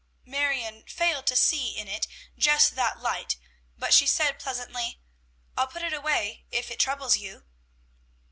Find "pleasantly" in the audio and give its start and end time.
4.39-4.99